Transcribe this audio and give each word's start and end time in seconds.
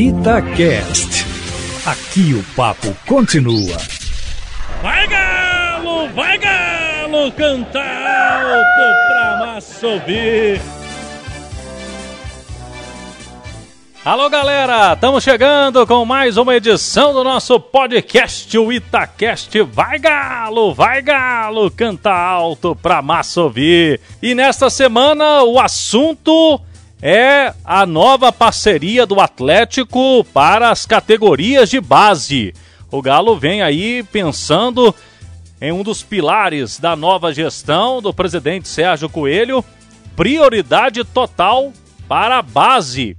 Itacast. 0.00 1.26
Aqui 1.84 2.32
o 2.32 2.42
papo 2.56 2.96
continua. 3.06 3.76
Vai 4.82 5.06
galo, 5.06 6.08
vai 6.14 6.38
galo, 6.38 7.30
canta 7.32 7.80
alto 7.80 9.08
pra 9.08 9.36
massa 9.44 9.86
ouvir. 9.86 10.58
Alô 14.02 14.30
galera, 14.30 14.94
estamos 14.94 15.22
chegando 15.22 15.86
com 15.86 16.06
mais 16.06 16.38
uma 16.38 16.56
edição 16.56 17.12
do 17.12 17.22
nosso 17.22 17.60
podcast, 17.60 18.56
o 18.56 18.72
Itacast. 18.72 19.60
Vai 19.64 19.98
galo, 19.98 20.72
vai 20.72 21.02
galo, 21.02 21.70
canta 21.70 22.10
alto 22.10 22.74
pra 22.74 23.02
massa 23.02 23.42
ouvir. 23.42 24.00
E 24.22 24.34
nesta 24.34 24.70
semana 24.70 25.42
o 25.42 25.60
assunto 25.60 26.58
é 27.02 27.54
a 27.64 27.86
nova 27.86 28.32
parceria 28.32 29.06
do 29.06 29.20
Atlético 29.20 30.24
para 30.32 30.70
as 30.70 30.84
categorias 30.84 31.70
de 31.70 31.80
base. 31.80 32.54
O 32.90 33.00
Galo 33.00 33.38
vem 33.38 33.62
aí 33.62 34.02
pensando 34.02 34.94
em 35.60 35.72
um 35.72 35.82
dos 35.82 36.02
pilares 36.02 36.78
da 36.78 36.96
nova 36.96 37.32
gestão 37.32 38.02
do 38.02 38.12
presidente 38.12 38.68
Sérgio 38.68 39.08
Coelho, 39.08 39.64
prioridade 40.16 41.04
total 41.04 41.72
para 42.08 42.38
a 42.38 42.42
base 42.42 43.16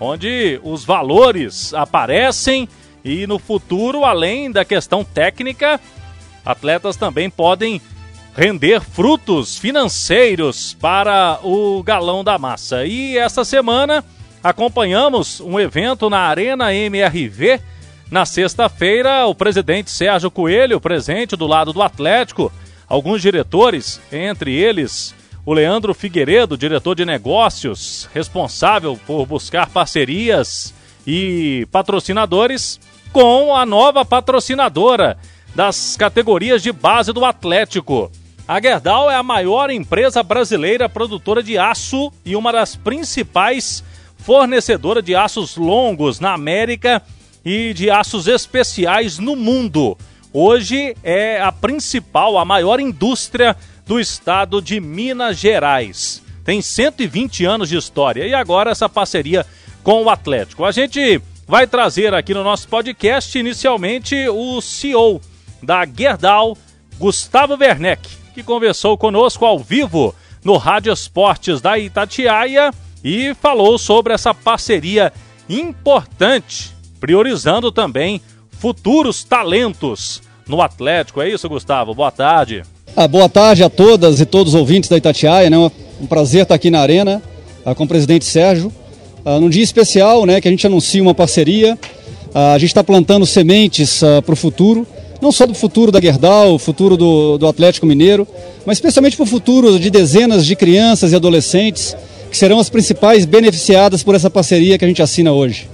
onde 0.00 0.60
os 0.62 0.84
valores 0.84 1.72
aparecem 1.72 2.68
e 3.04 3.26
no 3.26 3.38
futuro, 3.38 4.04
além 4.04 4.50
da 4.50 4.64
questão 4.64 5.04
técnica, 5.04 5.80
atletas 6.44 6.96
também 6.96 7.28
podem 7.28 7.80
render 8.36 8.80
frutos 8.80 9.56
financeiros 9.56 10.74
para 10.80 11.38
o 11.42 11.82
galão 11.82 12.24
da 12.24 12.38
massa. 12.38 12.84
E 12.84 13.16
essa 13.16 13.44
semana 13.44 14.04
acompanhamos 14.42 15.40
um 15.40 15.58
evento 15.58 16.10
na 16.10 16.20
Arena 16.20 16.74
MRV. 16.74 17.60
Na 18.10 18.26
sexta-feira, 18.26 19.26
o 19.26 19.34
presidente 19.34 19.90
Sérgio 19.90 20.30
Coelho, 20.30 20.80
presente 20.80 21.36
do 21.36 21.46
lado 21.46 21.72
do 21.72 21.82
Atlético, 21.82 22.52
alguns 22.88 23.22
diretores, 23.22 24.00
entre 24.12 24.52
eles 24.52 25.14
o 25.46 25.52
Leandro 25.52 25.92
Figueiredo, 25.92 26.56
diretor 26.56 26.94
de 26.94 27.04
negócios, 27.04 28.08
responsável 28.14 28.98
por 29.06 29.26
buscar 29.26 29.68
parcerias 29.68 30.72
e 31.06 31.66
patrocinadores, 31.70 32.80
com 33.12 33.54
a 33.54 33.66
nova 33.66 34.04
patrocinadora 34.04 35.18
das 35.54 35.96
categorias 35.96 36.62
de 36.62 36.72
base 36.72 37.12
do 37.12 37.24
Atlético. 37.24 38.10
A 38.46 38.60
Gerdau 38.60 39.10
é 39.10 39.16
a 39.16 39.22
maior 39.22 39.70
empresa 39.70 40.22
brasileira 40.22 40.86
produtora 40.86 41.42
de 41.42 41.56
aço 41.56 42.12
e 42.26 42.36
uma 42.36 42.52
das 42.52 42.76
principais 42.76 43.82
fornecedora 44.18 45.00
de 45.00 45.14
aços 45.14 45.56
longos 45.56 46.20
na 46.20 46.34
América 46.34 47.00
e 47.42 47.72
de 47.72 47.90
aços 47.90 48.26
especiais 48.26 49.18
no 49.18 49.34
mundo. 49.34 49.96
Hoje 50.30 50.94
é 51.02 51.40
a 51.40 51.50
principal, 51.50 52.36
a 52.36 52.44
maior 52.44 52.80
indústria 52.80 53.56
do 53.86 53.98
estado 53.98 54.60
de 54.60 54.78
Minas 54.78 55.38
Gerais. 55.38 56.22
Tem 56.44 56.60
120 56.60 57.46
anos 57.46 57.70
de 57.70 57.78
história 57.78 58.26
e 58.26 58.34
agora 58.34 58.70
essa 58.70 58.90
parceria 58.90 59.46
com 59.82 60.02
o 60.02 60.10
Atlético. 60.10 60.66
A 60.66 60.70
gente 60.70 61.18
vai 61.48 61.66
trazer 61.66 62.12
aqui 62.12 62.34
no 62.34 62.44
nosso 62.44 62.68
podcast 62.68 63.38
inicialmente 63.38 64.28
o 64.28 64.60
CEO 64.60 65.18
da 65.62 65.86
Gerdau, 65.86 66.58
Gustavo 66.98 67.56
Werneck, 67.58 68.23
que 68.34 68.42
conversou 68.42 68.98
conosco 68.98 69.44
ao 69.44 69.58
vivo 69.58 70.12
no 70.44 70.56
Rádio 70.56 70.92
Esportes 70.92 71.60
da 71.60 71.78
Itatiaia 71.78 72.72
e 73.02 73.32
falou 73.34 73.78
sobre 73.78 74.12
essa 74.12 74.34
parceria 74.34 75.12
importante, 75.48 76.72
priorizando 76.98 77.70
também 77.70 78.20
futuros 78.50 79.22
talentos 79.22 80.20
no 80.48 80.60
Atlético. 80.60 81.22
É 81.22 81.28
isso, 81.28 81.48
Gustavo? 81.48 81.94
Boa 81.94 82.10
tarde. 82.10 82.62
Ah, 82.96 83.06
boa 83.06 83.28
tarde 83.28 83.62
a 83.62 83.70
todas 83.70 84.20
e 84.20 84.26
todos 84.26 84.54
os 84.54 84.60
ouvintes 84.60 84.90
da 84.90 84.96
Itatiaia, 84.96 85.48
né? 85.48 85.56
Um 86.00 86.06
prazer 86.06 86.42
estar 86.42 86.56
aqui 86.56 86.70
na 86.70 86.80
Arena 86.80 87.22
ah, 87.64 87.74
com 87.74 87.84
o 87.84 87.88
presidente 87.88 88.24
Sérgio. 88.24 88.72
Ah, 89.24 89.38
num 89.38 89.48
dia 89.48 89.62
especial, 89.62 90.26
né, 90.26 90.40
que 90.40 90.48
a 90.48 90.50
gente 90.50 90.66
anuncia 90.66 91.00
uma 91.00 91.14
parceria. 91.14 91.78
Ah, 92.34 92.54
a 92.54 92.58
gente 92.58 92.70
está 92.70 92.82
plantando 92.82 93.24
sementes 93.24 94.02
ah, 94.02 94.20
para 94.20 94.32
o 94.32 94.36
futuro, 94.36 94.84
não 95.24 95.32
só 95.32 95.46
do 95.46 95.54
futuro 95.54 95.90
da 95.90 95.98
Gerdau, 95.98 96.58
futuro 96.58 96.98
do, 96.98 97.38
do 97.38 97.46
Atlético 97.46 97.86
Mineiro, 97.86 98.28
mas 98.66 98.76
especialmente 98.76 99.16
para 99.16 99.22
o 99.22 99.26
futuro 99.26 99.78
de 99.78 99.88
dezenas 99.88 100.44
de 100.44 100.54
crianças 100.54 101.12
e 101.12 101.16
adolescentes 101.16 101.96
que 102.30 102.36
serão 102.36 102.58
as 102.60 102.68
principais 102.68 103.24
beneficiadas 103.24 104.02
por 104.02 104.14
essa 104.14 104.28
parceria 104.28 104.76
que 104.76 104.84
a 104.84 104.88
gente 104.88 105.00
assina 105.00 105.32
hoje. 105.32 105.66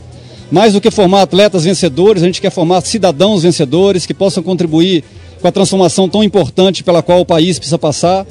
Mais 0.52 0.72
do 0.72 0.80
que 0.80 0.88
formar 0.88 1.22
atletas 1.22 1.64
vencedores, 1.64 2.22
a 2.22 2.26
gente 2.26 2.40
quer 2.40 2.50
formar 2.50 2.80
cidadãos 2.82 3.42
vencedores 3.42 4.06
que 4.06 4.14
possam 4.14 4.40
contribuir 4.40 5.02
com 5.40 5.48
a 5.48 5.52
transformação 5.52 6.08
tão 6.08 6.22
importante 6.22 6.84
pela 6.84 7.02
qual 7.02 7.20
o 7.20 7.26
país 7.26 7.58
precisa 7.58 7.78
passar. 7.78 8.24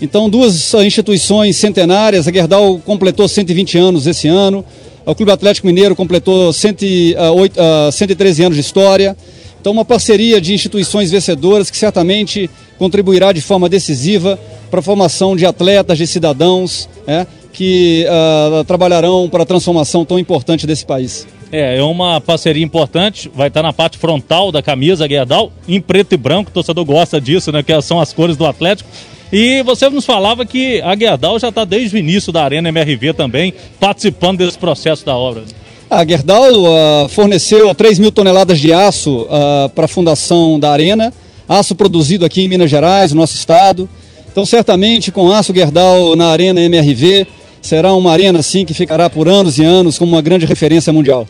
Então, 0.00 0.30
duas 0.30 0.72
instituições 0.74 1.56
centenárias, 1.56 2.26
a 2.26 2.32
Gerdau 2.32 2.78
completou 2.78 3.28
120 3.28 3.76
anos 3.76 4.06
esse 4.06 4.26
ano, 4.26 4.64
o 5.04 5.14
Clube 5.14 5.32
Atlético 5.32 5.66
Mineiro 5.66 5.94
completou 5.94 6.50
108, 6.50 7.58
uh, 7.60 7.92
113 7.92 8.44
anos 8.44 8.56
de 8.56 8.62
história. 8.62 9.14
Então, 9.62 9.72
uma 9.72 9.84
parceria 9.84 10.40
de 10.40 10.52
instituições 10.52 11.12
vencedoras 11.12 11.70
que 11.70 11.76
certamente 11.76 12.50
contribuirá 12.80 13.30
de 13.30 13.40
forma 13.40 13.68
decisiva 13.68 14.36
para 14.68 14.80
a 14.80 14.82
formação 14.82 15.36
de 15.36 15.46
atletas, 15.46 15.96
de 15.96 16.04
cidadãos, 16.04 16.88
né, 17.06 17.28
que 17.52 18.04
uh, 18.08 18.64
trabalharão 18.64 19.28
para 19.28 19.44
a 19.44 19.46
transformação 19.46 20.04
tão 20.04 20.18
importante 20.18 20.66
desse 20.66 20.84
país. 20.84 21.28
É, 21.52 21.78
é 21.78 21.82
uma 21.84 22.20
parceria 22.20 22.64
importante, 22.64 23.30
vai 23.32 23.46
estar 23.46 23.62
na 23.62 23.72
parte 23.72 23.98
frontal 23.98 24.50
da 24.50 24.60
camisa 24.60 25.06
Guerdal, 25.06 25.52
em 25.68 25.80
preto 25.80 26.14
e 26.14 26.16
branco, 26.16 26.50
o 26.50 26.52
torcedor 26.52 26.84
gosta 26.84 27.20
disso, 27.20 27.52
né, 27.52 27.62
que 27.62 27.80
são 27.82 28.00
as 28.00 28.12
cores 28.12 28.36
do 28.36 28.44
Atlético. 28.44 28.90
E 29.32 29.62
você 29.62 29.88
nos 29.88 30.04
falava 30.04 30.44
que 30.44 30.80
a 30.80 30.92
Guerdal 30.96 31.38
já 31.38 31.50
está 31.50 31.64
desde 31.64 31.94
o 31.94 32.00
início 32.00 32.32
da 32.32 32.42
Arena 32.42 32.68
MRV 32.68 33.14
também, 33.14 33.54
participando 33.78 34.38
desse 34.38 34.58
processo 34.58 35.06
da 35.06 35.16
obra. 35.16 35.44
A 35.92 36.06
Gerdau 36.06 36.48
uh, 36.52 37.08
forneceu 37.10 37.74
3 37.74 37.98
mil 37.98 38.10
toneladas 38.10 38.58
de 38.58 38.72
aço 38.72 39.24
uh, 39.24 39.68
para 39.74 39.84
a 39.84 39.88
fundação 39.88 40.58
da 40.58 40.70
Arena, 40.70 41.12
aço 41.46 41.74
produzido 41.74 42.24
aqui 42.24 42.40
em 42.40 42.48
Minas 42.48 42.70
Gerais, 42.70 43.12
no 43.12 43.20
nosso 43.20 43.36
estado. 43.36 43.86
Então, 44.30 44.46
certamente, 44.46 45.12
com 45.12 45.30
aço 45.30 45.54
Gerdau 45.54 46.16
na 46.16 46.28
Arena 46.28 46.62
MRV, 46.62 47.26
será 47.60 47.92
uma 47.92 48.10
arena 48.10 48.38
assim 48.38 48.64
que 48.64 48.72
ficará 48.72 49.10
por 49.10 49.28
anos 49.28 49.58
e 49.58 49.64
anos 49.64 49.98
como 49.98 50.12
uma 50.12 50.22
grande 50.22 50.46
referência 50.46 50.90
mundial. 50.94 51.28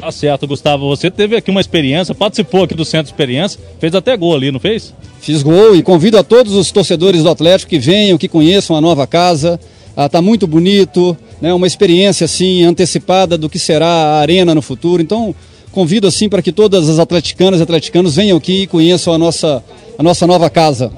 Tá 0.00 0.10
certo, 0.10 0.44
Gustavo. 0.44 0.88
Você 0.88 1.08
teve 1.08 1.36
aqui 1.36 1.48
uma 1.48 1.60
experiência, 1.60 2.12
participou 2.12 2.64
aqui 2.64 2.74
do 2.74 2.84
Centro 2.84 3.06
de 3.06 3.12
Experiência, 3.12 3.60
fez 3.78 3.94
até 3.94 4.16
gol 4.16 4.34
ali, 4.34 4.50
não 4.50 4.58
fez? 4.58 4.92
Fiz 5.20 5.40
gol 5.40 5.76
e 5.76 5.84
convido 5.84 6.18
a 6.18 6.24
todos 6.24 6.54
os 6.54 6.72
torcedores 6.72 7.22
do 7.22 7.30
Atlético 7.30 7.70
que 7.70 7.78
venham, 7.78 8.18
que 8.18 8.26
conheçam 8.26 8.74
a 8.74 8.80
nova 8.80 9.06
casa. 9.06 9.60
Está 9.96 10.18
ah, 10.18 10.22
muito 10.22 10.48
bonito, 10.48 11.16
né? 11.40 11.52
uma 11.54 11.66
experiência 11.66 12.24
assim 12.24 12.62
antecipada 12.64 13.38
do 13.38 13.48
que 13.48 13.58
será 13.58 13.86
a 13.86 14.20
arena 14.20 14.54
no 14.54 14.62
futuro. 14.62 15.02
Então, 15.02 15.34
convido 15.72 16.06
assim 16.06 16.28
para 16.28 16.42
que 16.42 16.52
todas 16.52 16.88
as 16.88 16.98
atleticanas 16.98 17.60
e 17.60 17.62
atleticanos 17.62 18.16
venham 18.16 18.36
aqui 18.36 18.62
e 18.62 18.66
conheçam 18.66 19.14
a 19.14 19.18
nossa, 19.18 19.62
a 19.98 20.02
nossa 20.02 20.26
nova 20.26 20.50
casa. 20.50 20.92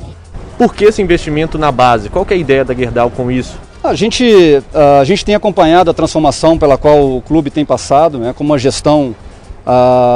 Por 0.58 0.74
que 0.74 0.84
esse 0.84 1.02
investimento 1.02 1.58
na 1.58 1.72
base? 1.72 2.08
Qual 2.08 2.26
é 2.28 2.34
a 2.34 2.36
ideia 2.36 2.64
da 2.64 2.74
Gerdau 2.74 3.10
com 3.10 3.30
isso? 3.30 3.58
A 3.82 3.94
gente, 3.94 4.24
a 5.00 5.02
gente 5.02 5.24
tem 5.24 5.34
acompanhado 5.34 5.90
a 5.90 5.94
transformação 5.94 6.56
pela 6.56 6.78
qual 6.78 7.16
o 7.16 7.20
clube 7.20 7.50
tem 7.50 7.64
passado, 7.64 8.18
né, 8.18 8.32
com 8.32 8.44
uma 8.44 8.58
gestão 8.58 9.14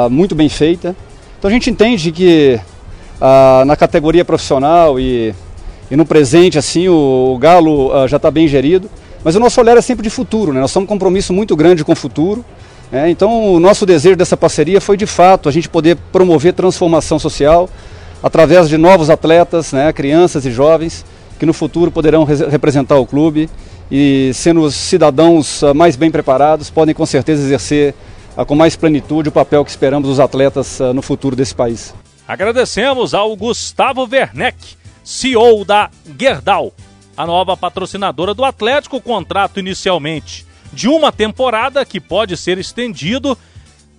muito 0.09 0.33
bem 0.35 0.47
feita. 0.47 0.95
Então 1.37 1.49
a 1.49 1.51
gente 1.51 1.69
entende 1.69 2.11
que 2.11 2.59
na 3.65 3.75
categoria 3.75 4.23
profissional 4.23 4.99
e, 4.99 5.35
e 5.91 5.95
no 5.95 6.05
presente 6.05 6.57
assim 6.57 6.87
o, 6.87 7.33
o 7.35 7.37
Galo 7.37 8.07
já 8.07 8.17
está 8.17 8.31
bem 8.31 8.47
gerido, 8.47 8.89
mas 9.23 9.35
o 9.35 9.39
nosso 9.39 9.59
olhar 9.59 9.77
é 9.77 9.81
sempre 9.81 10.03
de 10.03 10.09
futuro, 10.09 10.53
né? 10.53 10.61
nós 10.61 10.71
temos 10.71 10.85
um 10.85 10.87
compromisso 10.87 11.33
muito 11.33 11.55
grande 11.55 11.83
com 11.83 11.91
o 11.91 11.95
futuro. 11.95 12.43
Né? 12.91 13.09
Então 13.09 13.53
o 13.53 13.59
nosso 13.59 13.85
desejo 13.85 14.15
dessa 14.15 14.37
parceria 14.37 14.79
foi 14.79 14.95
de 14.95 15.05
fato 15.05 15.49
a 15.49 15.51
gente 15.51 15.67
poder 15.67 15.97
promover 16.11 16.53
transformação 16.53 17.19
social 17.19 17.69
através 18.23 18.69
de 18.69 18.77
novos 18.77 19.09
atletas, 19.09 19.73
né, 19.73 19.91
crianças 19.93 20.45
e 20.45 20.51
jovens 20.51 21.05
que 21.37 21.45
no 21.45 21.53
futuro 21.53 21.91
poderão 21.91 22.23
representar 22.23 22.97
o 22.97 23.05
clube 23.05 23.49
e, 23.91 24.31
sendo 24.33 24.69
cidadãos 24.71 25.63
ah, 25.63 25.73
mais 25.73 25.95
bem 25.95 26.11
preparados, 26.11 26.69
podem 26.69 26.93
com 26.93 27.05
certeza 27.05 27.43
exercer 27.43 27.93
ah, 28.35 28.43
com 28.43 28.55
mais 28.55 28.75
plenitude 28.75 29.29
o 29.29 29.31
papel 29.31 29.63
que 29.63 29.71
esperamos 29.71 30.09
dos 30.09 30.19
atletas 30.19 30.81
ah, 30.81 30.93
no 30.93 31.01
futuro 31.01 31.35
desse 31.35 31.55
país. 31.55 31.93
Agradecemos 32.27 33.13
ao 33.13 33.35
Gustavo 33.35 34.07
Werneck, 34.11 34.57
CEO 35.03 35.63
da 35.63 35.89
Gerdau, 36.19 36.73
a 37.17 37.25
nova 37.25 37.57
patrocinadora 37.57 38.33
do 38.33 38.45
Atlético, 38.45 39.01
contrato 39.01 39.59
inicialmente 39.59 40.45
de 40.71 40.87
uma 40.87 41.11
temporada 41.11 41.83
que 41.85 41.99
pode 41.99 42.37
ser 42.37 42.57
estendido 42.57 43.37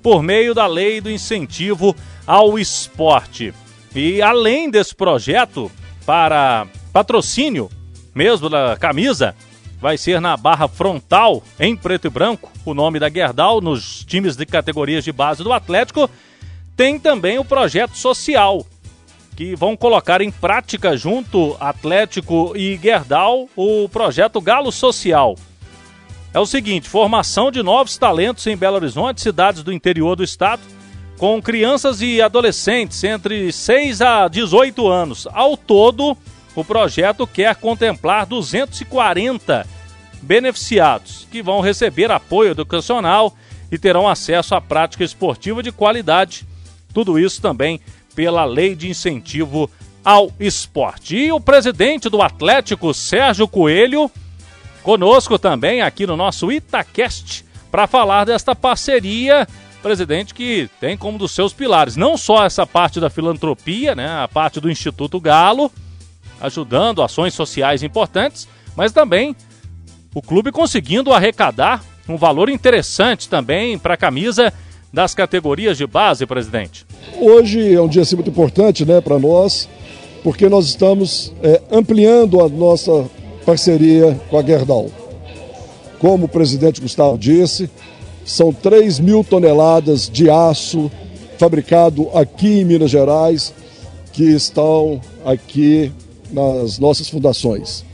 por 0.03 0.23
meio 0.23 0.55
da 0.55 0.67
lei 0.67 1.01
do 1.01 1.11
incentivo 1.11 1.95
ao 2.27 2.59
esporte. 2.59 3.53
E 3.95 4.23
além 4.23 4.71
desse 4.71 4.95
projeto 4.95 5.71
para 6.07 6.67
patrocínio 6.93 7.69
mesmo 8.15 8.49
da 8.49 8.77
camisa, 8.77 9.35
vai 9.81 9.97
ser 9.97 10.21
na 10.21 10.37
barra 10.37 10.69
frontal, 10.69 11.43
em 11.59 11.77
preto 11.77 12.07
e 12.07 12.11
branco, 12.11 12.51
o 12.65 12.75
nome 12.75 12.99
da 12.99 13.09
Gerdau, 13.09 13.61
nos 13.61 14.05
times 14.05 14.37
de 14.37 14.45
categorias 14.45 15.05
de 15.05 15.13
base 15.13 15.43
do 15.43 15.53
Atlético. 15.53 16.11
Tem 16.77 16.99
também 16.99 17.39
o 17.39 17.45
projeto 17.45 17.97
social, 17.97 18.67
que 19.39 19.55
vão 19.55 19.77
colocar 19.77 20.21
em 20.21 20.33
prática 20.33 20.97
junto 20.97 21.57
Atlético 21.61 22.55
e 22.57 22.77
Gerdau 22.77 23.49
o 23.55 23.89
projeto 23.89 24.41
Galo 24.41 24.73
Social. 24.73 25.37
É 26.35 26.41
o 26.41 26.45
seguinte: 26.45 26.89
formação 26.89 27.49
de 27.49 27.63
novos 27.63 27.97
talentos 27.97 28.45
em 28.49 28.57
Belo 28.57 28.75
Horizonte, 28.75 29.21
cidades 29.21 29.63
do 29.63 29.73
interior 29.73 30.17
do 30.17 30.25
estado, 30.25 30.61
com 31.17 31.41
crianças 31.41 32.03
e 32.03 32.21
adolescentes 32.21 33.05
entre 33.05 33.53
6 33.53 34.03
a 34.03 34.27
18 34.27 34.89
anos. 34.89 35.29
Ao 35.33 35.57
todo, 35.57 36.19
o 36.57 36.65
projeto 36.65 37.25
quer 37.25 37.55
contemplar 37.55 38.27
240 38.27 39.65
beneficiados 40.21 41.29
que 41.31 41.45
vão 41.45 41.61
receber 41.61 42.11
apoio 42.11 42.51
educacional 42.51 43.33
e 43.71 43.79
terão 43.79 44.09
acesso 44.09 44.57
à 44.57 44.61
prática 44.61 45.05
esportiva 45.05 45.63
de 45.63 45.71
qualidade. 45.71 46.45
Tudo 46.93 47.21
isso 47.21 47.41
também 47.41 47.81
pela 48.19 48.45
Lei 48.45 48.75
de 48.75 48.91
Incentivo 48.91 49.71
ao 50.05 50.33
Esporte. 50.41 51.17
E 51.17 51.31
o 51.31 51.39
presidente 51.39 52.09
do 52.09 52.21
Atlético, 52.21 52.93
Sérgio 52.93 53.47
Coelho, 53.47 54.11
conosco 54.83 55.39
também 55.39 55.83
aqui 55.83 56.05
no 56.05 56.17
nosso 56.17 56.51
Itacast 56.51 57.45
para 57.71 57.87
falar 57.87 58.25
desta 58.25 58.57
parceria. 58.57 59.47
Presidente 59.81 60.35
que 60.35 60.69
tem 60.81 60.97
como 60.97 61.17
dos 61.17 61.31
seus 61.31 61.53
pilares 61.53 61.95
não 61.95 62.17
só 62.17 62.45
essa 62.45 62.67
parte 62.67 62.99
da 62.99 63.09
filantropia, 63.09 63.95
né, 63.95 64.09
a 64.21 64.27
parte 64.27 64.59
do 64.59 64.69
Instituto 64.69 65.21
Galo, 65.21 65.71
ajudando 66.41 67.05
ações 67.05 67.35
sociais 67.35 67.85
importantes, 67.85 68.49
mas 68.75 68.91
também 68.91 69.37
o 70.13 70.21
clube 70.21 70.51
conseguindo 70.51 71.13
arrecadar 71.13 71.85
um 72.09 72.17
valor 72.17 72.49
interessante 72.49 73.29
também 73.29 73.79
para 73.79 73.95
a 73.95 73.97
camisa 73.97 74.53
das 74.93 75.15
categorias 75.15 75.77
de 75.77 75.87
base, 75.87 76.27
presidente? 76.27 76.87
Hoje 77.21 77.75
é 77.75 77.81
um 77.81 77.89
dia 77.89 78.03
assim, 78.03 78.17
muito 78.17 78.31
importante 78.31 78.85
né, 78.85 79.01
para 79.01 79.19
nós, 79.19 79.69
porque 80.23 80.49
nós 80.49 80.67
estamos 80.67 81.33
é, 81.43 81.61
ampliando 81.71 82.41
a 82.41 82.49
nossa 82.49 83.09
parceria 83.45 84.19
com 84.31 84.39
a 84.39 84.43
Gerdau. 84.43 84.91
Como 85.99 86.27
o 86.27 86.29
presidente 86.29 86.81
Gustavo 86.81 87.19
disse, 87.19 87.71
são 88.25 88.53
3 88.53 89.01
mil 89.01 89.25
toneladas 89.25 90.09
de 90.09 90.31
aço 90.31 90.91
fabricado 91.39 92.09
aqui 92.15 92.61
em 92.61 92.65
Minas 92.65 92.91
Gerais 92.91 93.55
que 94.13 94.25
estão 94.25 95.01
aqui 95.25 95.93
nas 96.31 96.79
nossas 96.79 97.09
fundações. 97.09 97.85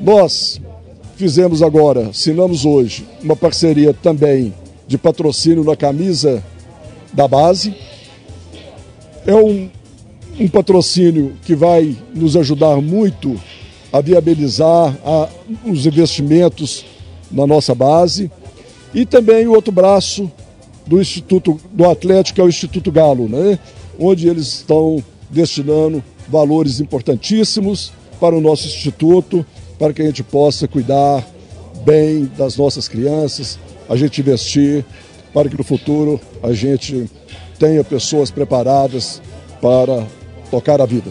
Nós 0.00 0.60
fizemos 1.16 1.62
agora, 1.62 2.08
assinamos 2.08 2.64
hoje, 2.64 3.06
uma 3.22 3.36
parceria 3.36 3.92
também 3.92 4.54
de 4.90 4.98
patrocínio 4.98 5.62
na 5.62 5.76
camisa 5.76 6.42
da 7.12 7.28
base. 7.28 7.72
É 9.24 9.32
um, 9.32 9.70
um 10.36 10.48
patrocínio 10.48 11.36
que 11.44 11.54
vai 11.54 11.96
nos 12.12 12.36
ajudar 12.36 12.80
muito 12.80 13.40
a 13.92 14.00
viabilizar 14.00 14.98
a, 15.04 15.28
os 15.64 15.86
investimentos 15.86 16.84
na 17.30 17.46
nossa 17.46 17.72
base. 17.72 18.32
E 18.92 19.06
também 19.06 19.46
o 19.46 19.52
outro 19.52 19.70
braço 19.70 20.28
do 20.84 21.00
Instituto 21.00 21.60
do 21.70 21.88
Atlético, 21.88 22.40
é 22.40 22.44
o 22.44 22.48
Instituto 22.48 22.90
Galo, 22.90 23.28
né? 23.28 23.60
onde 23.96 24.28
eles 24.28 24.54
estão 24.54 25.00
destinando 25.30 26.02
valores 26.28 26.80
importantíssimos 26.80 27.92
para 28.18 28.34
o 28.34 28.40
nosso 28.40 28.66
instituto, 28.66 29.46
para 29.78 29.92
que 29.92 30.02
a 30.02 30.06
gente 30.06 30.24
possa 30.24 30.66
cuidar 30.66 31.24
bem 31.84 32.28
das 32.36 32.56
nossas 32.56 32.88
crianças, 32.88 33.56
a 33.90 33.96
gente 33.96 34.20
investir 34.20 34.84
para 35.34 35.48
que 35.48 35.58
no 35.58 35.64
futuro 35.64 36.20
a 36.42 36.52
gente 36.52 37.10
tenha 37.58 37.82
pessoas 37.84 38.30
preparadas 38.30 39.20
para 39.60 40.06
tocar 40.50 40.80
a 40.80 40.86
vida. 40.86 41.10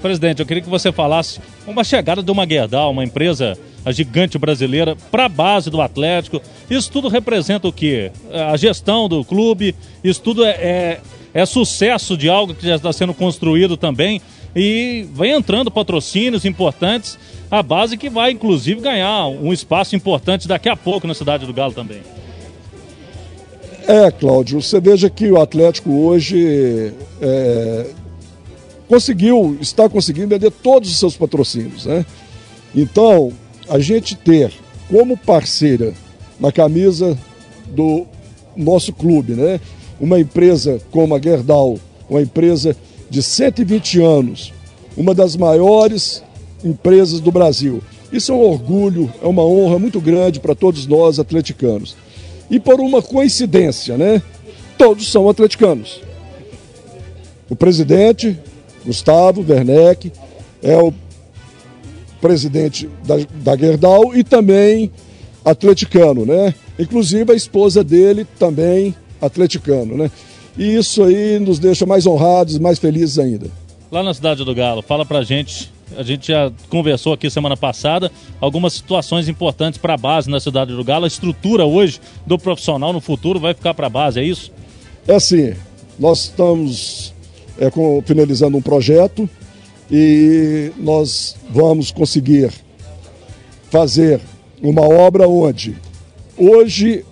Presidente, 0.00 0.40
eu 0.40 0.46
queria 0.46 0.62
que 0.62 0.68
você 0.68 0.92
falasse 0.92 1.40
uma 1.66 1.82
chegada 1.82 2.22
de 2.22 2.30
uma 2.30 2.46
Gerdau, 2.46 2.92
uma 2.92 3.04
empresa 3.04 3.58
a 3.84 3.92
gigante 3.92 4.38
brasileira, 4.38 4.94
para 5.10 5.24
a 5.24 5.28
base 5.28 5.70
do 5.70 5.80
Atlético. 5.80 6.40
Isso 6.68 6.90
tudo 6.92 7.08
representa 7.08 7.66
o 7.66 7.72
quê? 7.72 8.12
A 8.30 8.56
gestão 8.56 9.08
do 9.08 9.24
clube, 9.24 9.74
isso 10.04 10.20
tudo 10.20 10.44
é, 10.44 10.50
é, 10.50 11.00
é 11.32 11.46
sucesso 11.46 12.16
de 12.16 12.28
algo 12.28 12.54
que 12.54 12.66
já 12.66 12.76
está 12.76 12.92
sendo 12.92 13.14
construído 13.14 13.76
também. 13.76 14.20
E 14.54 15.06
vem 15.12 15.32
entrando 15.32 15.70
patrocínios 15.70 16.44
importantes, 16.44 17.18
a 17.50 17.62
base 17.62 17.96
que 17.96 18.10
vai 18.10 18.32
inclusive 18.32 18.80
ganhar 18.80 19.26
um 19.26 19.52
espaço 19.52 19.94
importante 19.94 20.48
daqui 20.48 20.68
a 20.68 20.76
pouco 20.76 21.06
na 21.06 21.14
cidade 21.14 21.46
do 21.46 21.52
Galo 21.52 21.72
também. 21.72 22.00
É, 23.86 24.10
Cláudio, 24.10 24.60
você 24.60 24.80
veja 24.80 25.08
que 25.10 25.30
o 25.30 25.40
Atlético 25.40 25.90
hoje 25.90 26.92
é, 27.20 27.86
conseguiu, 28.86 29.56
está 29.60 29.88
conseguindo 29.88 30.28
vender 30.28 30.50
todos 30.50 30.90
os 30.90 30.98
seus 30.98 31.16
patrocínios, 31.16 31.86
né? 31.86 32.04
Então, 32.74 33.32
a 33.68 33.78
gente 33.78 34.14
ter 34.14 34.52
como 34.88 35.16
parceira 35.16 35.92
na 36.38 36.52
camisa 36.52 37.16
do 37.66 38.06
nosso 38.56 38.92
clube, 38.92 39.34
né? 39.34 39.60
Uma 40.00 40.20
empresa 40.20 40.80
como 40.90 41.14
a 41.14 41.20
Gerdau, 41.20 41.78
uma 42.08 42.22
empresa 42.22 42.76
de 43.10 43.22
120 43.22 44.00
anos, 44.00 44.52
uma 44.96 45.14
das 45.14 45.36
maiores 45.36 46.22
empresas 46.64 47.20
do 47.20 47.32
Brasil. 47.32 47.82
Isso 48.12 48.32
é 48.32 48.34
um 48.34 48.40
orgulho, 48.40 49.12
é 49.22 49.26
uma 49.26 49.44
honra 49.44 49.78
muito 49.78 50.00
grande 50.00 50.40
para 50.40 50.54
todos 50.54 50.86
nós 50.86 51.18
atleticanos. 51.18 51.96
E 52.48 52.58
por 52.58 52.80
uma 52.80 53.02
coincidência, 53.02 53.96
né? 53.96 54.22
Todos 54.78 55.10
são 55.10 55.28
atleticanos. 55.28 56.00
O 57.48 57.56
presidente, 57.56 58.38
Gustavo 58.84 59.44
Werneck, 59.46 60.12
é 60.62 60.76
o 60.76 60.92
presidente 62.20 62.88
da, 63.04 63.16
da 63.42 63.56
Gerdau 63.56 64.14
e 64.14 64.22
também 64.22 64.90
atleticano, 65.44 66.24
né? 66.24 66.54
Inclusive 66.78 67.32
a 67.32 67.36
esposa 67.36 67.82
dele 67.82 68.26
também 68.38 68.94
atleticano, 69.20 69.96
né? 69.96 70.10
E 70.60 70.76
isso 70.76 71.02
aí 71.02 71.38
nos 71.38 71.58
deixa 71.58 71.86
mais 71.86 72.06
honrados, 72.06 72.58
mais 72.58 72.78
felizes 72.78 73.18
ainda. 73.18 73.50
Lá 73.90 74.02
na 74.02 74.12
cidade 74.12 74.44
do 74.44 74.54
Galo, 74.54 74.82
fala 74.82 75.06
pra 75.06 75.22
gente. 75.22 75.72
A 75.96 76.02
gente 76.02 76.28
já 76.28 76.52
conversou 76.68 77.14
aqui 77.14 77.30
semana 77.30 77.56
passada 77.56 78.12
algumas 78.38 78.74
situações 78.74 79.26
importantes 79.26 79.80
para 79.80 79.94
a 79.94 79.96
base 79.96 80.28
na 80.28 80.38
cidade 80.38 80.74
do 80.74 80.84
Galo. 80.84 81.06
A 81.06 81.08
estrutura 81.08 81.64
hoje 81.64 81.98
do 82.26 82.38
profissional 82.38 82.92
no 82.92 83.00
futuro 83.00 83.40
vai 83.40 83.54
ficar 83.54 83.72
para 83.72 83.86
a 83.86 83.90
base, 83.90 84.20
é 84.20 84.22
isso? 84.22 84.52
É 85.08 85.14
assim, 85.14 85.54
nós 85.98 86.24
estamos 86.24 87.14
é, 87.58 87.70
com, 87.70 88.02
finalizando 88.04 88.58
um 88.58 88.62
projeto 88.62 89.26
e 89.90 90.72
nós 90.76 91.36
vamos 91.48 91.90
conseguir 91.90 92.52
fazer 93.70 94.20
uma 94.62 94.82
obra 94.82 95.26
onde 95.26 95.74
hoje 96.36 97.02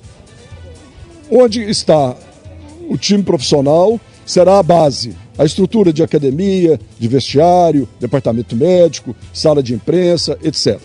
onde 1.31 1.62
está 1.62 2.14
o 2.88 2.97
time 2.97 3.23
profissional 3.23 4.00
será 4.25 4.59
a 4.59 4.62
base, 4.62 5.14
a 5.38 5.45
estrutura 5.45 5.92
de 5.92 6.02
academia, 6.02 6.80
de 6.99 7.09
vestiário, 7.09 7.88
departamento 8.00 8.57
médico, 8.57 9.14
sala 9.33 9.62
de 9.62 9.75
imprensa, 9.75 10.38
etc. 10.42 10.80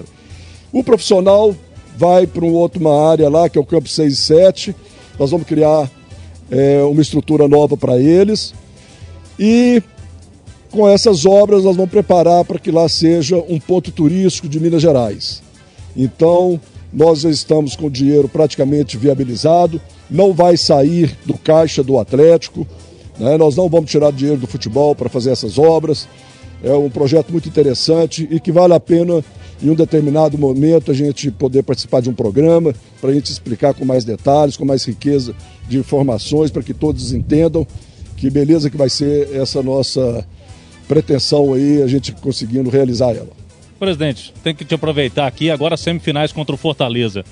O 0.71 0.83
profissional 0.83 1.55
vai 1.97 2.25
para 2.27 2.45
um 2.45 2.53
outro 2.53 2.79
uma 2.79 3.09
área 3.09 3.29
lá, 3.29 3.49
que 3.49 3.57
é 3.57 3.61
o 3.61 3.65
campo 3.65 3.87
6 3.87 4.13
e 4.13 4.15
7. 4.15 4.75
Nós 5.19 5.31
vamos 5.31 5.47
criar 5.47 5.89
é, 6.49 6.81
uma 6.83 7.01
estrutura 7.01 7.47
nova 7.47 7.77
para 7.77 7.97
eles. 7.97 8.53
E 9.39 9.81
com 10.71 10.87
essas 10.87 11.25
obras 11.25 11.63
nós 11.63 11.75
vamos 11.75 11.91
preparar 11.91 12.43
para 12.45 12.59
que 12.59 12.71
lá 12.71 12.89
seja 12.89 13.37
um 13.47 13.59
ponto 13.59 13.91
turístico 13.91 14.47
de 14.47 14.59
Minas 14.59 14.81
Gerais. 14.81 15.43
Então, 15.95 16.59
nós 16.93 17.23
estamos 17.23 17.75
com 17.75 17.87
o 17.87 17.91
dinheiro 17.91 18.29
praticamente 18.29 18.97
viabilizado 18.97 19.81
não 20.09 20.31
vai 20.31 20.55
sair 20.55 21.17
do 21.25 21.35
caixa 21.35 21.83
do 21.83 21.97
Atlético. 21.97 22.67
Né? 23.17 23.35
Nós 23.35 23.55
não 23.55 23.67
vamos 23.67 23.89
tirar 23.89 24.11
dinheiro 24.11 24.39
do 24.39 24.47
futebol 24.47 24.95
para 24.95 25.09
fazer 25.09 25.31
essas 25.31 25.57
obras. 25.57 26.07
É 26.63 26.73
um 26.73 26.89
projeto 26.89 27.31
muito 27.31 27.49
interessante 27.49 28.27
e 28.29 28.39
que 28.39 28.51
vale 28.51 28.73
a 28.73 28.79
pena, 28.79 29.23
em 29.61 29.69
um 29.69 29.75
determinado 29.75 30.37
momento, 30.37 30.91
a 30.91 30.93
gente 30.93 31.31
poder 31.31 31.63
participar 31.63 32.01
de 32.01 32.09
um 32.09 32.13
programa 32.13 32.73
para 33.01 33.09
a 33.09 33.13
gente 33.13 33.31
explicar 33.31 33.73
com 33.73 33.83
mais 33.83 34.05
detalhes, 34.05 34.55
com 34.55 34.65
mais 34.65 34.85
riqueza 34.85 35.35
de 35.67 35.77
informações, 35.77 36.51
para 36.51 36.63
que 36.63 36.73
todos 36.73 37.11
entendam 37.11 37.65
que 38.15 38.29
beleza 38.29 38.69
que 38.69 38.77
vai 38.77 38.89
ser 38.89 39.35
essa 39.35 39.61
nossa 39.61 40.25
pretensão 40.87 41.53
aí, 41.53 41.81
a 41.81 41.87
gente 41.87 42.13
conseguindo 42.13 42.69
realizar 42.69 43.11
ela. 43.11 43.42
Presidente, 43.79 44.33
tem 44.43 44.55
que 44.55 44.63
te 44.63 44.75
aproveitar 44.75 45.27
aqui, 45.27 45.49
agora 45.49 45.75
semifinais 45.75 46.31
contra 46.31 46.55
o 46.55 46.57
Fortaleza 46.57 47.23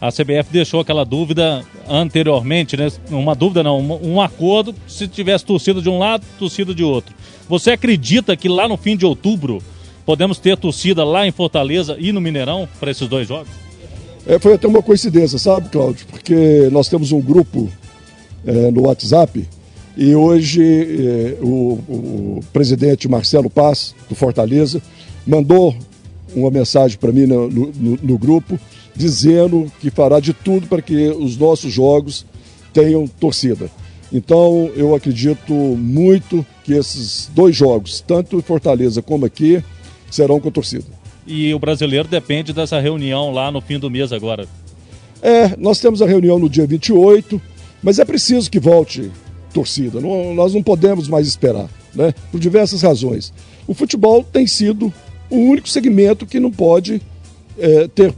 a 0.00 0.10
CBF 0.10 0.50
deixou 0.50 0.80
aquela 0.80 1.04
dúvida 1.04 1.64
anteriormente, 1.88 2.76
né? 2.76 2.90
Uma 3.08 3.36
dúvida 3.36 3.62
não, 3.62 3.80
um, 3.80 4.20
acordo 4.20 4.74
se 4.84 5.06
tivesse 5.06 5.44
torcida 5.44 5.80
de 5.80 5.88
um 5.88 5.96
lado, 5.96 6.24
torcida 6.40 6.74
de 6.74 6.82
outro. 6.82 7.14
Você 7.48 7.70
acredita 7.70 8.36
que 8.36 8.48
lá 8.48 8.66
no 8.66 8.76
fim 8.76 8.96
de 8.96 9.06
outubro 9.06 9.62
Podemos 10.04 10.38
ter 10.38 10.56
torcida 10.56 11.04
lá 11.04 11.26
em 11.26 11.30
Fortaleza 11.30 11.96
e 11.98 12.10
no 12.12 12.20
Mineirão 12.20 12.68
para 12.80 12.90
esses 12.90 13.06
dois 13.06 13.28
jogos? 13.28 13.48
É, 14.26 14.38
foi 14.38 14.54
até 14.54 14.66
uma 14.66 14.82
coincidência, 14.82 15.38
sabe, 15.38 15.68
Cláudio? 15.68 16.06
Porque 16.08 16.68
nós 16.72 16.88
temos 16.88 17.12
um 17.12 17.20
grupo 17.20 17.70
é, 18.44 18.70
no 18.70 18.86
WhatsApp 18.86 19.48
e 19.96 20.14
hoje 20.14 20.62
é, 20.62 21.36
o, 21.42 21.78
o, 21.88 22.40
presidente 22.52 23.08
Marcelo 23.08 23.50
Paz, 23.50 23.94
do 24.08 24.14
Fortaleza, 24.14 24.80
mandou 25.26 25.76
uma 26.34 26.50
mensagem 26.50 26.98
para 26.98 27.12
mim 27.12 27.26
no, 27.26 27.48
no, 27.48 27.98
no, 28.02 28.18
grupo 28.18 28.58
dizendo 28.96 29.70
que 29.80 29.90
fará 29.90 30.18
de 30.18 30.32
tudo 30.32 30.66
para 30.66 30.80
que 30.80 31.08
os 31.10 31.36
nossos 31.36 31.72
jogos 31.72 32.24
tenham 32.72 33.06
torcida. 33.06 33.70
Então 34.10 34.70
eu 34.74 34.94
acredito 34.94 35.52
muito 35.52 36.44
que 36.64 36.72
esses 36.72 37.30
dois 37.34 37.54
jogos, 37.54 38.00
tanto 38.00 38.38
em 38.38 38.42
Fortaleza 38.42 39.02
como 39.02 39.26
aqui, 39.26 39.62
serão 40.10 40.40
com 40.40 40.50
torcida. 40.50 40.84
E 41.26 41.52
o 41.54 41.58
brasileiro 41.58 42.08
depende 42.08 42.52
dessa 42.52 42.80
reunião 42.80 43.30
lá 43.30 43.50
no 43.50 43.60
fim 43.60 43.78
do 43.78 43.90
mês 43.90 44.12
agora. 44.12 44.46
É, 45.22 45.54
nós 45.56 45.78
temos 45.78 46.02
a 46.02 46.06
reunião 46.06 46.38
no 46.38 46.48
dia 46.48 46.66
28, 46.66 47.40
mas 47.82 47.98
é 47.98 48.04
preciso 48.04 48.50
que 48.50 48.58
volte 48.58 49.10
torcida. 49.52 50.00
Não, 50.00 50.34
nós 50.34 50.54
não 50.54 50.62
podemos 50.62 51.08
mais 51.08 51.26
esperar, 51.26 51.68
né? 51.94 52.14
Por 52.30 52.40
diversas 52.40 52.82
razões. 52.82 53.32
O 53.66 53.74
futebol 53.74 54.24
tem 54.24 54.46
sido 54.46 54.92
o 55.30 55.36
único 55.36 55.68
segmento 55.68 56.26
que 56.26 56.40
não 56.40 56.50
pode 56.50 57.00
é, 57.58 57.88
ter 57.88 58.14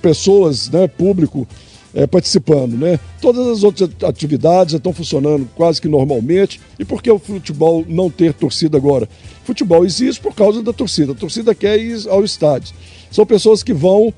pessoas, 0.00 0.68
né, 0.68 0.88
público, 0.88 1.46
é, 1.94 2.06
participando. 2.06 2.74
Né? 2.74 2.98
Todas 3.20 3.46
as 3.46 3.62
outras 3.62 3.90
atividades 4.02 4.74
estão 4.74 4.92
funcionando 4.92 5.48
quase 5.54 5.80
que 5.80 5.88
normalmente. 5.88 6.60
E 6.78 6.84
por 6.84 7.02
que 7.02 7.10
o 7.10 7.18
futebol 7.18 7.84
não 7.86 8.10
ter 8.10 8.32
torcida 8.32 8.76
agora? 8.76 9.08
Futebol 9.44 9.84
existe 9.84 10.20
por 10.20 10.34
causa 10.34 10.62
da 10.62 10.72
torcida. 10.72 11.12
A 11.12 11.14
torcida 11.14 11.54
quer 11.54 11.78
ir 11.78 12.08
ao 12.08 12.24
estádio. 12.24 12.74
São 13.10 13.26
pessoas 13.26 13.62
que 13.62 13.72
vão, 13.72 14.12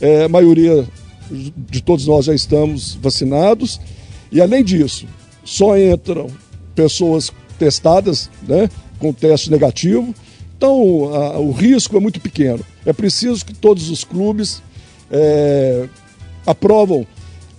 é, 0.00 0.24
a 0.24 0.28
maioria 0.28 0.86
de 1.30 1.82
todos 1.82 2.06
nós 2.06 2.26
já 2.26 2.34
estamos 2.34 2.94
vacinados. 2.94 3.80
E 4.30 4.40
além 4.40 4.64
disso, 4.64 5.06
só 5.44 5.76
entram 5.76 6.28
pessoas 6.74 7.32
testadas, 7.58 8.30
né, 8.46 8.68
com 8.98 9.12
teste 9.12 9.50
negativo. 9.50 10.14
Então, 10.56 11.14
a, 11.14 11.38
o 11.38 11.50
risco 11.52 11.96
é 11.96 12.00
muito 12.00 12.20
pequeno. 12.20 12.64
É 12.84 12.92
preciso 12.92 13.44
que 13.44 13.54
todos 13.54 13.90
os 13.90 14.04
clubes 14.04 14.62
é, 15.10 15.88
aprovam 16.46 17.06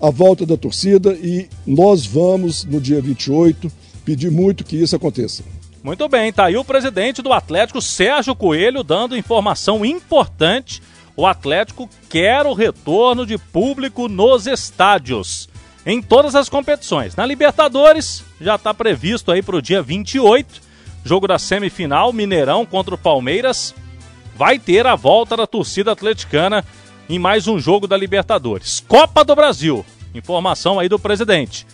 a 0.01 0.09
volta 0.09 0.45
da 0.45 0.57
torcida 0.57 1.13
e 1.13 1.47
nós 1.65 2.05
vamos, 2.05 2.65
no 2.65 2.81
dia 2.81 3.01
28, 3.01 3.71
pedir 4.03 4.29
muito 4.29 4.63
que 4.63 4.75
isso 4.75 4.95
aconteça. 4.95 5.43
Muito 5.81 6.07
bem, 6.07 6.31
tá 6.31 6.45
aí 6.45 6.55
o 6.55 6.63
presidente 6.63 7.21
do 7.21 7.33
Atlético, 7.33 7.81
Sérgio 7.81 8.35
Coelho, 8.35 8.83
dando 8.83 9.17
informação 9.17 9.85
importante. 9.85 10.81
O 11.15 11.27
Atlético 11.27 11.89
quer 12.09 12.45
o 12.45 12.53
retorno 12.53 13.25
de 13.25 13.37
público 13.37 14.07
nos 14.07 14.47
estádios, 14.47 15.47
em 15.85 16.01
todas 16.01 16.35
as 16.35 16.49
competições. 16.49 17.15
Na 17.15 17.25
Libertadores, 17.25 18.23
já 18.39 18.55
está 18.55 18.73
previsto 18.73 19.31
aí 19.31 19.41
para 19.41 19.55
o 19.55 19.61
dia 19.61 19.81
28, 19.81 20.61
jogo 21.03 21.27
da 21.27 21.37
semifinal, 21.37 22.13
Mineirão 22.13 22.65
contra 22.65 22.95
o 22.95 22.97
Palmeiras. 22.97 23.75
Vai 24.35 24.57
ter 24.57 24.87
a 24.87 24.95
volta 24.95 25.37
da 25.37 25.45
torcida 25.45 25.91
atleticana 25.91 26.63
em 27.09 27.19
mais 27.19 27.47
um 27.47 27.59
jogo 27.59 27.87
da 27.87 27.97
Libertadores. 27.97 28.83
Copa 28.87 29.23
do 29.23 29.35
Brasil. 29.35 29.85
Informação 30.13 30.79
aí 30.79 30.87
do 30.87 30.97
presidente. 30.97 31.67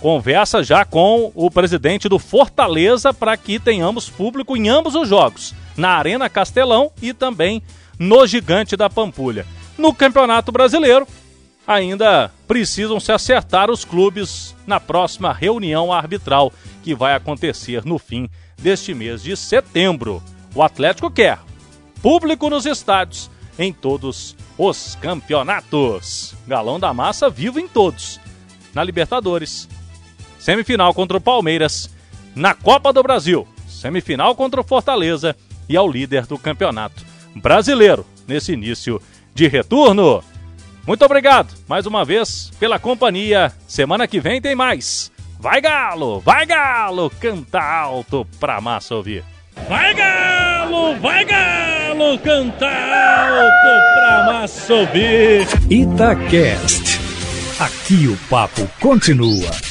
Conversa 0.00 0.62
já 0.62 0.84
com 0.84 1.30
o 1.34 1.50
presidente 1.50 2.08
do 2.08 2.18
Fortaleza 2.18 3.12
para 3.12 3.36
que 3.36 3.58
tenhamos 3.60 4.08
público 4.08 4.56
em 4.56 4.68
ambos 4.68 4.94
os 4.94 5.06
jogos, 5.06 5.54
na 5.76 5.90
Arena 5.90 6.28
Castelão 6.28 6.90
e 7.02 7.12
também 7.12 7.62
no 7.98 8.26
Gigante 8.26 8.76
da 8.76 8.88
Pampulha. 8.88 9.46
No 9.76 9.92
Campeonato 9.92 10.50
Brasileiro, 10.50 11.06
ainda 11.66 12.30
precisam 12.46 12.98
se 12.98 13.12
acertar 13.12 13.70
os 13.70 13.84
clubes 13.84 14.54
na 14.66 14.80
próxima 14.80 15.32
reunião 15.32 15.92
arbitral 15.92 16.52
que 16.82 16.94
vai 16.94 17.14
acontecer 17.14 17.84
no 17.84 17.98
fim 17.98 18.28
deste 18.58 18.94
mês 18.94 19.22
de 19.22 19.36
setembro. 19.36 20.22
O 20.54 20.62
Atlético 20.62 21.10
quer 21.10 21.38
público 22.02 22.48
nos 22.48 22.66
estádios 22.66 23.30
em 23.58 23.72
todos 23.72 24.36
os 24.56 24.96
campeonatos. 24.96 26.34
Galão 26.46 26.80
da 26.80 26.92
Massa 26.92 27.28
vivo 27.28 27.60
em 27.60 27.68
todos. 27.68 28.18
Na 28.74 28.82
Libertadores, 28.84 29.68
semifinal 30.38 30.94
contra 30.94 31.16
o 31.16 31.20
Palmeiras, 31.20 31.90
na 32.34 32.54
Copa 32.54 32.92
do 32.92 33.02
Brasil, 33.02 33.46
semifinal 33.68 34.34
contra 34.34 34.60
o 34.60 34.64
Fortaleza 34.64 35.36
e 35.68 35.76
ao 35.76 35.90
líder 35.90 36.26
do 36.26 36.38
campeonato 36.38 37.04
brasileiro 37.34 38.06
nesse 38.26 38.52
início 38.52 39.00
de 39.34 39.46
retorno. 39.46 40.22
Muito 40.90 41.04
obrigado 41.04 41.54
mais 41.68 41.86
uma 41.86 42.04
vez 42.04 42.50
pela 42.58 42.76
companhia. 42.76 43.52
Semana 43.64 44.08
que 44.08 44.18
vem 44.18 44.42
tem 44.42 44.56
mais. 44.56 45.08
Vai 45.38 45.60
Galo, 45.60 46.18
vai 46.18 46.44
Galo, 46.44 47.08
canta 47.20 47.62
alto 47.62 48.26
pra 48.40 48.60
massa 48.60 48.96
ouvir. 48.96 49.22
Vai 49.68 49.94
Galo, 49.94 50.98
vai 50.98 51.24
Galo, 51.24 52.18
canta 52.18 52.66
alto 52.66 53.94
pra 53.94 54.32
massa 54.32 54.74
ouvir. 54.74 55.46
Itacast. 55.70 56.98
Aqui 57.60 58.08
o 58.08 58.16
papo 58.28 58.68
continua. 58.80 59.69